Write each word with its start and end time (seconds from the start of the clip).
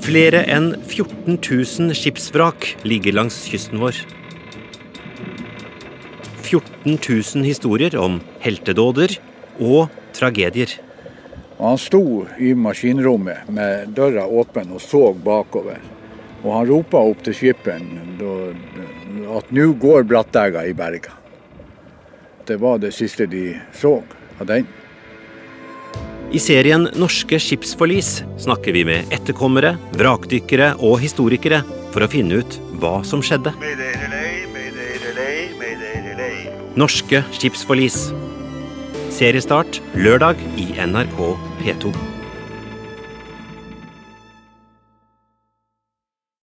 Flere 0.00 0.40
enn 0.48 0.72
14 0.88 1.36
000 1.36 1.94
skipsvrak 1.94 2.66
ligger 2.88 3.12
langs 3.18 3.42
kysten 3.50 3.80
vår. 3.82 3.98
14 6.40 6.96
000 6.96 7.44
historier 7.44 7.96
om 8.00 8.16
heltedåder 8.40 9.18
og 9.60 9.92
tragedier. 10.16 10.72
Han 11.60 11.76
sto 11.78 12.24
i 12.40 12.54
maskinrommet 12.56 13.50
med 13.52 13.92
døra 13.96 14.24
åpen 14.24 14.72
og 14.72 14.80
så 14.80 15.12
bakover. 15.12 15.82
Og 16.40 16.54
han 16.54 16.68
ropa 16.70 17.04
opp 17.12 17.20
til 17.26 17.36
skipperen 17.36 18.16
at 19.36 19.52
nå 19.52 19.66
går 19.84 20.08
Brattæga 20.08 20.64
i 20.64 20.72
berga. 20.72 21.12
Det 22.48 22.56
var 22.56 22.80
det 22.80 22.94
siste 22.96 23.28
de 23.28 23.52
så 23.76 23.98
av 24.40 24.48
den. 24.48 24.64
I 26.30 26.38
serien 26.38 26.84
Norske 26.94 27.40
skipsforlis 27.42 28.20
snakker 28.38 28.74
vi 28.76 28.84
med 28.86 29.10
etterkommere, 29.14 29.72
vrakdykkere 29.98 30.76
og 30.78 31.00
historikere 31.02 31.58
for 31.90 32.06
å 32.06 32.10
finne 32.10 32.38
ut 32.38 32.58
hva 32.78 33.00
som 33.06 33.18
skjedde. 33.18 33.50
Norske 36.78 37.24
skipsforlis. 37.34 37.98
Seriestart 39.10 39.82
lørdag 39.98 40.38
i 40.54 40.70
NRK 40.86 41.18
P2. 41.64 42.09